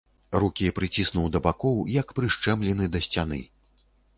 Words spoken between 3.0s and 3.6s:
сцяны.